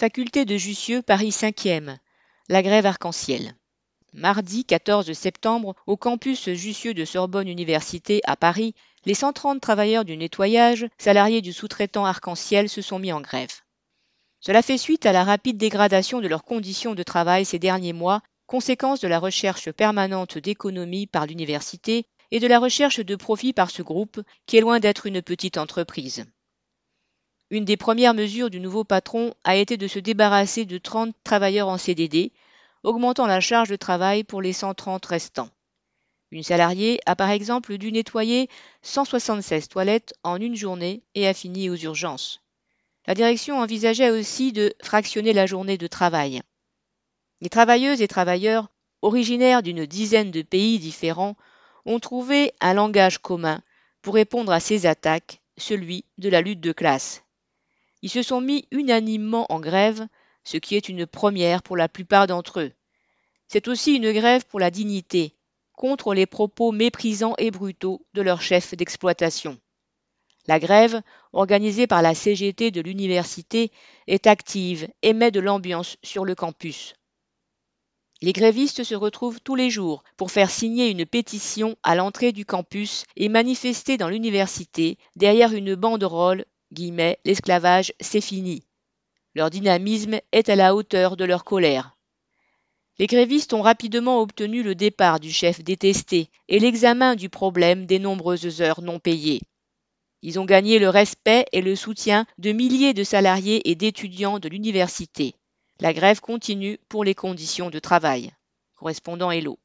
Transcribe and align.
Faculté 0.00 0.46
de 0.46 0.56
Jussieu, 0.56 1.02
Paris 1.02 1.28
5e. 1.28 1.98
La 2.48 2.62
grève 2.62 2.86
arc-en-ciel. 2.86 3.54
Mardi 4.14 4.64
14 4.64 5.12
septembre, 5.12 5.74
au 5.86 5.98
campus 5.98 6.48
Jussieu 6.48 6.94
de 6.94 7.04
Sorbonne 7.04 7.48
Université 7.48 8.22
à 8.24 8.34
Paris, 8.34 8.74
les 9.04 9.12
130 9.12 9.60
travailleurs 9.60 10.06
du 10.06 10.16
nettoyage, 10.16 10.86
salariés 10.96 11.42
du 11.42 11.52
sous-traitant 11.52 12.06
arc-en-ciel, 12.06 12.70
se 12.70 12.80
sont 12.80 12.98
mis 12.98 13.12
en 13.12 13.20
grève. 13.20 13.52
Cela 14.40 14.62
fait 14.62 14.78
suite 14.78 15.04
à 15.04 15.12
la 15.12 15.22
rapide 15.22 15.58
dégradation 15.58 16.22
de 16.22 16.28
leurs 16.28 16.44
conditions 16.44 16.94
de 16.94 17.02
travail 17.02 17.44
ces 17.44 17.58
derniers 17.58 17.92
mois, 17.92 18.22
conséquence 18.46 19.00
de 19.00 19.08
la 19.08 19.18
recherche 19.18 19.70
permanente 19.70 20.38
d'économie 20.38 21.08
par 21.08 21.26
l'université 21.26 22.06
et 22.30 22.40
de 22.40 22.46
la 22.46 22.58
recherche 22.58 23.00
de 23.00 23.16
profit 23.16 23.52
par 23.52 23.70
ce 23.70 23.82
groupe, 23.82 24.22
qui 24.46 24.56
est 24.56 24.62
loin 24.62 24.80
d'être 24.80 25.04
une 25.04 25.20
petite 25.20 25.58
entreprise. 25.58 26.24
Une 27.52 27.64
des 27.64 27.76
premières 27.76 28.14
mesures 28.14 28.48
du 28.48 28.60
nouveau 28.60 28.84
patron 28.84 29.34
a 29.42 29.56
été 29.56 29.76
de 29.76 29.88
se 29.88 29.98
débarrasser 29.98 30.66
de 30.66 30.78
30 30.78 31.16
travailleurs 31.24 31.66
en 31.66 31.78
CDD, 31.78 32.30
augmentant 32.84 33.26
la 33.26 33.40
charge 33.40 33.68
de 33.68 33.76
travail 33.76 34.22
pour 34.22 34.40
les 34.40 34.52
130 34.52 35.04
restants. 35.04 35.50
Une 36.30 36.44
salariée 36.44 37.00
a 37.06 37.16
par 37.16 37.30
exemple 37.30 37.76
dû 37.76 37.90
nettoyer 37.90 38.48
176 38.82 39.68
toilettes 39.68 40.14
en 40.22 40.40
une 40.40 40.54
journée 40.54 41.02
et 41.16 41.26
a 41.26 41.34
fini 41.34 41.68
aux 41.68 41.76
urgences. 41.76 42.40
La 43.08 43.14
direction 43.14 43.58
envisageait 43.58 44.10
aussi 44.10 44.52
de 44.52 44.72
fractionner 44.80 45.32
la 45.32 45.46
journée 45.46 45.76
de 45.76 45.88
travail. 45.88 46.42
Les 47.40 47.48
travailleuses 47.48 48.00
et 48.00 48.06
travailleurs, 48.06 48.68
originaires 49.02 49.64
d'une 49.64 49.86
dizaine 49.86 50.30
de 50.30 50.42
pays 50.42 50.78
différents, 50.78 51.36
ont 51.84 51.98
trouvé 51.98 52.52
un 52.60 52.74
langage 52.74 53.18
commun 53.18 53.60
pour 54.02 54.14
répondre 54.14 54.52
à 54.52 54.60
ces 54.60 54.86
attaques, 54.86 55.40
celui 55.58 56.04
de 56.18 56.28
la 56.28 56.42
lutte 56.42 56.60
de 56.60 56.70
classe. 56.70 57.24
Ils 58.02 58.10
se 58.10 58.22
sont 58.22 58.40
mis 58.40 58.66
unanimement 58.70 59.46
en 59.52 59.60
grève, 59.60 60.06
ce 60.44 60.56
qui 60.56 60.76
est 60.76 60.88
une 60.88 61.06
première 61.06 61.62
pour 61.62 61.76
la 61.76 61.88
plupart 61.88 62.26
d'entre 62.26 62.60
eux. 62.60 62.72
C'est 63.48 63.68
aussi 63.68 63.96
une 63.96 64.12
grève 64.12 64.46
pour 64.46 64.60
la 64.60 64.70
dignité, 64.70 65.34
contre 65.74 66.14
les 66.14 66.26
propos 66.26 66.72
méprisants 66.72 67.34
et 67.38 67.50
brutaux 67.50 68.04
de 68.14 68.22
leur 68.22 68.42
chef 68.42 68.74
d'exploitation. 68.74 69.58
La 70.46 70.58
grève, 70.58 71.02
organisée 71.32 71.86
par 71.86 72.02
la 72.02 72.14
CGT 72.14 72.70
de 72.70 72.80
l'université, 72.80 73.70
est 74.06 74.26
active 74.26 74.88
et 75.02 75.12
met 75.12 75.30
de 75.30 75.40
l'ambiance 75.40 75.96
sur 76.02 76.24
le 76.24 76.34
campus. 76.34 76.94
Les 78.22 78.32
grévistes 78.32 78.84
se 78.84 78.94
retrouvent 78.94 79.40
tous 79.40 79.54
les 79.54 79.70
jours 79.70 80.04
pour 80.16 80.30
faire 80.30 80.50
signer 80.50 80.90
une 80.90 81.06
pétition 81.06 81.76
à 81.82 81.94
l'entrée 81.94 82.32
du 82.32 82.44
campus 82.44 83.04
et 83.16 83.30
manifester 83.30 83.96
dans 83.96 84.10
l'université 84.10 84.98
derrière 85.16 85.52
une 85.52 85.74
banderole 85.74 86.44
guillemets, 86.72 87.18
l'esclavage, 87.24 87.92
c'est 88.00 88.20
fini. 88.20 88.62
Leur 89.34 89.50
dynamisme 89.50 90.20
est 90.32 90.48
à 90.48 90.56
la 90.56 90.74
hauteur 90.74 91.16
de 91.16 91.24
leur 91.24 91.44
colère. 91.44 91.96
Les 92.98 93.06
grévistes 93.06 93.54
ont 93.54 93.62
rapidement 93.62 94.20
obtenu 94.20 94.62
le 94.62 94.74
départ 94.74 95.20
du 95.20 95.32
chef 95.32 95.62
détesté 95.64 96.28
et 96.48 96.58
l'examen 96.58 97.16
du 97.16 97.28
problème 97.28 97.86
des 97.86 97.98
nombreuses 97.98 98.60
heures 98.60 98.82
non 98.82 98.98
payées. 98.98 99.40
Ils 100.22 100.38
ont 100.38 100.44
gagné 100.44 100.78
le 100.78 100.90
respect 100.90 101.46
et 101.52 101.62
le 101.62 101.76
soutien 101.76 102.26
de 102.36 102.52
milliers 102.52 102.92
de 102.92 103.04
salariés 103.04 103.70
et 103.70 103.74
d'étudiants 103.74 104.38
de 104.38 104.50
l'université. 104.50 105.34
La 105.80 105.94
grève 105.94 106.20
continue 106.20 106.78
pour 106.90 107.04
les 107.04 107.14
conditions 107.14 107.70
de 107.70 107.78
travail. 107.78 108.32
Correspondant 108.74 109.30
Hello. 109.30 109.58